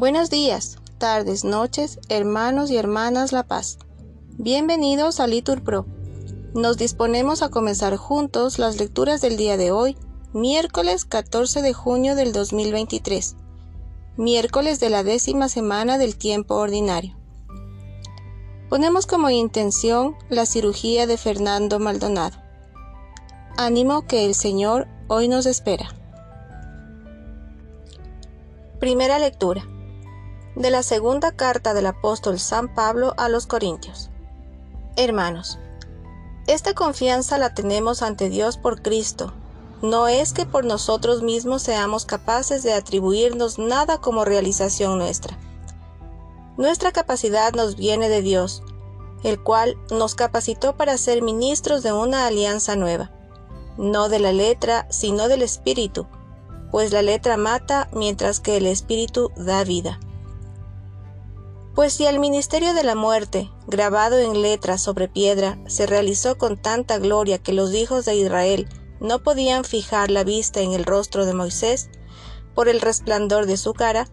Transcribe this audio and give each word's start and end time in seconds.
Buenos 0.00 0.30
días, 0.30 0.78
tardes, 0.96 1.44
noches, 1.44 1.98
hermanos 2.08 2.70
y 2.70 2.76
hermanas 2.78 3.32
La 3.32 3.42
Paz. 3.42 3.78
Bienvenidos 4.38 5.20
a 5.20 5.26
Litur 5.26 5.62
Pro. 5.62 5.84
Nos 6.54 6.78
disponemos 6.78 7.42
a 7.42 7.50
comenzar 7.50 7.96
juntos 7.96 8.58
las 8.58 8.78
lecturas 8.78 9.20
del 9.20 9.36
día 9.36 9.58
de 9.58 9.72
hoy, 9.72 9.98
miércoles 10.32 11.04
14 11.04 11.60
de 11.60 11.74
junio 11.74 12.14
del 12.14 12.32
2023, 12.32 13.36
miércoles 14.16 14.80
de 14.80 14.88
la 14.88 15.02
décima 15.02 15.48
semana 15.48 15.98
del 15.98 16.16
tiempo 16.16 16.54
ordinario. 16.54 17.16
Ponemos 18.70 19.06
como 19.06 19.28
intención 19.28 20.14
la 20.28 20.46
cirugía 20.46 21.06
de 21.06 21.18
Fernando 21.18 21.78
Maldonado. 21.78 22.38
Ánimo 23.56 24.06
que 24.06 24.24
el 24.24 24.34
Señor 24.34 24.88
hoy 25.12 25.26
nos 25.26 25.44
espera. 25.46 25.88
Primera 28.78 29.18
lectura 29.18 29.66
de 30.54 30.70
la 30.70 30.84
segunda 30.84 31.32
carta 31.32 31.74
del 31.74 31.86
apóstol 31.86 32.38
San 32.38 32.72
Pablo 32.72 33.14
a 33.16 33.28
los 33.28 33.48
Corintios. 33.48 34.08
Hermanos, 34.94 35.58
esta 36.46 36.74
confianza 36.74 37.38
la 37.38 37.54
tenemos 37.54 38.02
ante 38.02 38.28
Dios 38.28 38.56
por 38.56 38.82
Cristo. 38.82 39.32
No 39.82 40.06
es 40.06 40.32
que 40.32 40.46
por 40.46 40.64
nosotros 40.64 41.24
mismos 41.24 41.62
seamos 41.62 42.04
capaces 42.04 42.62
de 42.62 42.72
atribuirnos 42.72 43.58
nada 43.58 43.98
como 43.98 44.24
realización 44.24 44.96
nuestra. 44.96 45.36
Nuestra 46.56 46.92
capacidad 46.92 47.52
nos 47.52 47.74
viene 47.74 48.08
de 48.08 48.22
Dios, 48.22 48.62
el 49.24 49.42
cual 49.42 49.76
nos 49.90 50.14
capacitó 50.14 50.76
para 50.76 50.96
ser 50.98 51.20
ministros 51.20 51.82
de 51.82 51.92
una 51.92 52.26
alianza 52.26 52.76
nueva, 52.76 53.10
no 53.80 54.10
de 54.10 54.18
la 54.18 54.32
letra, 54.32 54.86
sino 54.90 55.26
del 55.26 55.42
Espíritu, 55.42 56.06
pues 56.70 56.92
la 56.92 57.02
letra 57.02 57.36
mata 57.36 57.88
mientras 57.92 58.38
que 58.38 58.58
el 58.58 58.66
Espíritu 58.66 59.32
da 59.36 59.64
vida. 59.64 59.98
Pues 61.74 61.94
si 61.94 62.04
el 62.04 62.18
ministerio 62.18 62.74
de 62.74 62.84
la 62.84 62.94
muerte, 62.94 63.50
grabado 63.66 64.18
en 64.18 64.42
letras 64.42 64.82
sobre 64.82 65.08
piedra, 65.08 65.58
se 65.66 65.86
realizó 65.86 66.36
con 66.36 66.60
tanta 66.60 66.98
gloria 66.98 67.38
que 67.38 67.54
los 67.54 67.72
hijos 67.74 68.04
de 68.04 68.16
Israel 68.16 68.68
no 69.00 69.22
podían 69.22 69.64
fijar 69.64 70.10
la 70.10 70.24
vista 70.24 70.60
en 70.60 70.72
el 70.72 70.84
rostro 70.84 71.24
de 71.24 71.32
Moisés, 71.32 71.88
por 72.54 72.68
el 72.68 72.82
resplandor 72.82 73.46
de 73.46 73.56
su 73.56 73.72
cara, 73.72 74.06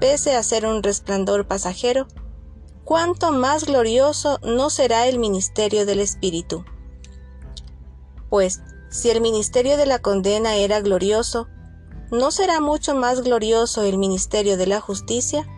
pese 0.00 0.34
a 0.34 0.42
ser 0.42 0.66
un 0.66 0.82
resplandor 0.82 1.46
pasajero, 1.46 2.08
cuánto 2.84 3.30
más 3.30 3.66
glorioso 3.66 4.40
no 4.42 4.68
será 4.68 5.06
el 5.06 5.20
ministerio 5.20 5.86
del 5.86 6.00
Espíritu. 6.00 6.64
Pues, 8.28 8.62
si 8.92 9.08
el 9.08 9.22
ministerio 9.22 9.78
de 9.78 9.86
la 9.86 10.00
condena 10.00 10.56
era 10.56 10.82
glorioso, 10.82 11.48
¿no 12.10 12.30
será 12.30 12.60
mucho 12.60 12.94
más 12.94 13.22
glorioso 13.22 13.82
el 13.84 13.96
ministerio 13.96 14.58
de 14.58 14.66
la 14.66 14.80
justicia? 14.80 15.48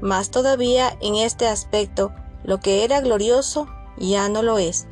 Más 0.00 0.30
todavía 0.30 0.98
en 1.00 1.14
este 1.14 1.46
aspecto, 1.46 2.12
lo 2.42 2.58
que 2.58 2.82
era 2.82 3.00
glorioso 3.00 3.68
ya 3.96 4.28
no 4.28 4.42
lo 4.42 4.58
es, 4.58 4.88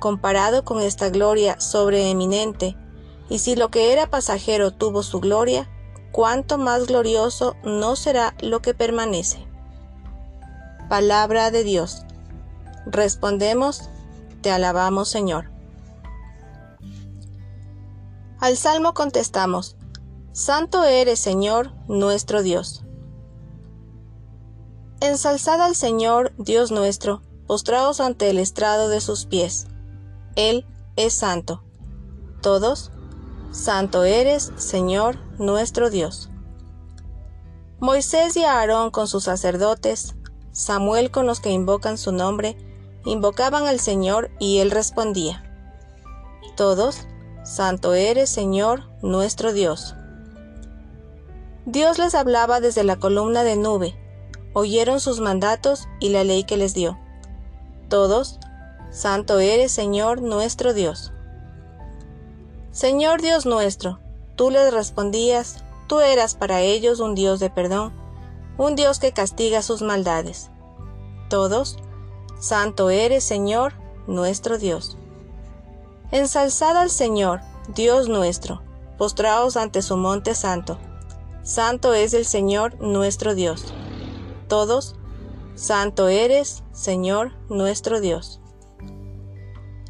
comparado 0.00 0.64
con 0.64 0.80
esta 0.80 1.10
gloria 1.10 1.60
sobreeminente, 1.60 2.78
y 3.28 3.40
si 3.40 3.56
lo 3.56 3.68
que 3.68 3.92
era 3.92 4.08
pasajero 4.08 4.70
tuvo 4.70 5.02
su 5.02 5.20
gloria, 5.20 5.68
cuánto 6.12 6.56
más 6.56 6.86
glorioso 6.86 7.56
no 7.62 7.94
será 7.94 8.34
lo 8.40 8.62
que 8.62 8.72
permanece. 8.72 9.46
Palabra 10.88 11.50
de 11.50 11.62
Dios. 11.62 12.04
Respondemos, 12.86 13.90
te 14.40 14.50
alabamos 14.50 15.10
Señor. 15.10 15.59
Al 18.40 18.56
Salmo 18.56 18.94
contestamos, 18.94 19.76
Santo 20.32 20.84
eres 20.84 21.20
Señor 21.20 21.74
nuestro 21.88 22.42
Dios. 22.42 22.82
Ensalzad 25.02 25.60
al 25.60 25.76
Señor, 25.76 26.32
Dios 26.38 26.70
nuestro, 26.70 27.20
postraos 27.46 28.00
ante 28.00 28.30
el 28.30 28.38
estrado 28.38 28.88
de 28.88 29.02
sus 29.02 29.26
pies. 29.26 29.66
Él 30.36 30.64
es 30.96 31.12
santo. 31.12 31.62
Todos, 32.40 32.92
Santo 33.50 34.04
eres, 34.04 34.52
Señor, 34.56 35.18
nuestro 35.38 35.90
Dios. 35.90 36.30
Moisés 37.78 38.38
y 38.38 38.44
Aarón 38.44 38.90
con 38.90 39.06
sus 39.06 39.24
sacerdotes, 39.24 40.14
Samuel 40.50 41.10
con 41.10 41.26
los 41.26 41.40
que 41.40 41.50
invocan 41.50 41.98
su 41.98 42.10
nombre, 42.10 42.56
invocaban 43.04 43.66
al 43.66 43.80
Señor 43.80 44.30
y 44.38 44.60
él 44.60 44.70
respondía. 44.70 45.44
Todos, 46.56 47.06
Santo 47.42 47.94
eres, 47.94 48.28
Señor, 48.28 48.84
nuestro 49.02 49.52
Dios. 49.52 49.94
Dios 51.64 51.98
les 51.98 52.14
hablaba 52.14 52.60
desde 52.60 52.84
la 52.84 52.96
columna 52.96 53.44
de 53.44 53.56
nube, 53.56 53.94
oyeron 54.52 55.00
sus 55.00 55.20
mandatos 55.20 55.88
y 56.00 56.10
la 56.10 56.22
ley 56.22 56.44
que 56.44 56.58
les 56.58 56.74
dio. 56.74 56.98
Todos, 57.88 58.38
Santo 58.90 59.38
eres 59.38 59.72
Señor 59.72 60.20
nuestro 60.20 60.74
Dios. 60.74 61.12
Señor 62.72 63.22
Dios 63.22 63.46
nuestro, 63.46 64.00
tú 64.36 64.50
les 64.50 64.72
respondías, 64.72 65.64
tú 65.86 66.00
eras 66.00 66.34
para 66.34 66.60
ellos 66.60 67.00
un 67.00 67.14
Dios 67.14 67.40
de 67.40 67.50
perdón, 67.50 67.92
un 68.58 68.76
Dios 68.76 68.98
que 68.98 69.12
castiga 69.12 69.62
sus 69.62 69.80
maldades. 69.80 70.50
Todos, 71.28 71.78
Santo 72.38 72.90
eres 72.90 73.24
Señor 73.24 73.72
nuestro 74.06 74.58
Dios. 74.58 74.98
Ensalzad 76.12 76.76
al 76.76 76.90
Señor, 76.90 77.40
Dios 77.74 78.08
nuestro, 78.08 78.62
postraos 78.98 79.56
ante 79.56 79.82
su 79.82 79.96
monte 79.96 80.34
santo. 80.34 80.78
Santo 81.42 81.94
es 81.94 82.14
el 82.14 82.26
Señor 82.26 82.80
nuestro 82.80 83.34
Dios 83.34 83.72
todos, 84.50 84.96
Santo 85.54 86.08
eres, 86.08 86.64
Señor 86.72 87.32
nuestro 87.48 88.00
Dios. 88.00 88.40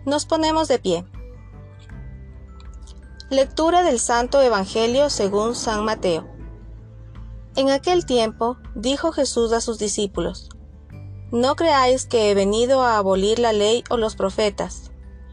Nos 0.05 0.27
ponemos 0.27 0.69
de 0.69 0.79
pie. 0.79 1.07
Lectura 3.31 3.83
del 3.83 3.99
Santo 3.99 4.43
Evangelio 4.43 5.09
según 5.09 5.55
San 5.55 5.85
Mateo. 5.85 6.29
En 7.57 7.71
aquel 7.71 8.05
tiempo 8.05 8.59
dijo 8.75 9.13
Jesús 9.13 9.53
a 9.53 9.63
sus 9.63 9.79
discípulos, 9.79 10.51
No 11.33 11.57
creáis 11.57 12.05
que 12.05 12.31
he 12.31 12.35
venido 12.35 12.83
a 12.83 12.99
abolir 12.99 13.39
la 13.39 13.55
ley 13.55 13.83
o 13.89 13.97
los 13.97 14.15
profetas, 14.15 14.90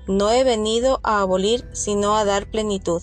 no 0.07 0.31
he 0.31 0.43
venido 0.43 0.99
a 1.03 1.21
abolir 1.21 1.67
sino 1.73 2.15
a 2.15 2.25
dar 2.25 2.49
plenitud. 2.49 3.01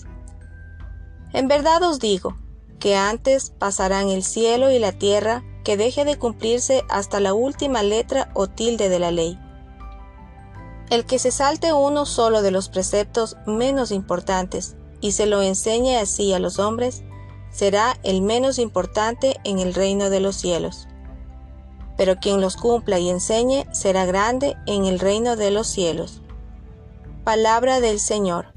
En 1.33 1.47
verdad 1.47 1.83
os 1.83 1.99
digo, 1.99 2.35
que 2.79 2.95
antes 2.95 3.49
pasarán 3.49 4.09
el 4.09 4.23
cielo 4.23 4.71
y 4.71 4.79
la 4.79 4.91
tierra 4.91 5.43
que 5.63 5.77
deje 5.77 6.05
de 6.05 6.17
cumplirse 6.17 6.83
hasta 6.89 7.19
la 7.19 7.33
última 7.33 7.81
letra 7.83 8.29
o 8.35 8.47
tilde 8.47 8.89
de 8.89 8.99
la 8.99 9.11
ley. 9.11 9.39
El 10.91 11.05
que 11.05 11.17
se 11.17 11.31
salte 11.31 11.73
uno 11.73 12.05
solo 12.05 12.43
de 12.43 12.51
los 12.51 12.69
preceptos 12.69 13.37
menos 13.47 13.91
importantes 13.91 14.75
y 15.01 15.13
se 15.13 15.25
lo 15.25 15.41
enseñe 15.41 15.97
así 15.97 16.31
a 16.33 16.39
los 16.39 16.59
hombres, 16.59 17.03
será 17.51 17.97
el 18.03 18.21
menos 18.21 18.59
importante 18.59 19.37
en 19.43 19.59
el 19.59 19.73
reino 19.73 20.09
de 20.09 20.19
los 20.19 20.35
cielos. 20.35 20.87
Pero 21.97 22.17
quien 22.17 22.41
los 22.41 22.55
cumpla 22.55 22.99
y 22.99 23.09
enseñe 23.09 23.65
será 23.71 24.05
grande 24.05 24.57
en 24.67 24.85
el 24.85 24.99
reino 24.99 25.35
de 25.35 25.49
los 25.49 25.65
cielos. 25.65 26.21
Palabra 27.25 27.81
del 27.81 27.99
Señor. 27.99 28.53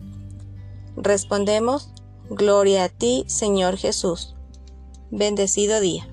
Respondemos, 0.94 1.90
Gloria 2.28 2.84
a 2.84 2.88
ti, 2.90 3.24
Señor 3.26 3.78
Jesús. 3.78 4.36
Bendecido 5.10 5.80
día. 5.80 6.06